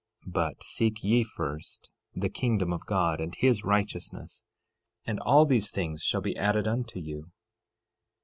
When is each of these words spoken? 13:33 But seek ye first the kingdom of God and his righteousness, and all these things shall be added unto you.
13:33 0.25 0.33
But 0.33 0.63
seek 0.63 1.03
ye 1.03 1.23
first 1.23 1.91
the 2.15 2.27
kingdom 2.27 2.73
of 2.73 2.87
God 2.87 3.21
and 3.21 3.35
his 3.35 3.63
righteousness, 3.63 4.43
and 5.05 5.19
all 5.19 5.45
these 5.45 5.69
things 5.69 6.01
shall 6.01 6.21
be 6.21 6.35
added 6.35 6.67
unto 6.67 6.99
you. 6.99 7.29